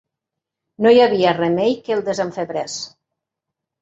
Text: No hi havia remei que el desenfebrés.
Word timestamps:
No 0.85 0.93
hi 0.95 1.01
havia 1.03 1.33
remei 1.39 1.75
que 1.85 1.95
el 1.99 2.03
desenfebrés. 2.11 2.79